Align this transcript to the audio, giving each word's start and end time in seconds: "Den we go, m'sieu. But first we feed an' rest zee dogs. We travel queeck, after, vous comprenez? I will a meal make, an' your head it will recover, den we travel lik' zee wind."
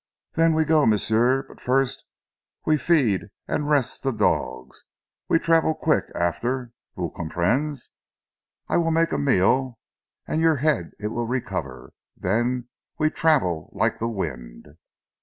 "Den 0.33 0.55
we 0.55 0.65
go, 0.65 0.87
m'sieu. 0.87 1.43
But 1.47 1.61
first 1.61 2.05
we 2.65 2.75
feed 2.75 3.25
an' 3.47 3.67
rest 3.67 4.01
zee 4.01 4.11
dogs. 4.11 4.83
We 5.29 5.37
travel 5.37 5.75
queeck, 5.75 6.05
after, 6.15 6.71
vous 6.95 7.11
comprenez? 7.15 7.91
I 8.67 8.77
will 8.77 8.87
a 8.87 9.19
meal 9.19 9.63
make, 9.63 9.75
an' 10.33 10.39
your 10.39 10.55
head 10.55 10.93
it 10.99 11.09
will 11.09 11.27
recover, 11.27 11.91
den 12.19 12.67
we 12.97 13.11
travel 13.11 13.69
lik' 13.73 13.99
zee 13.99 14.05
wind." 14.05 14.69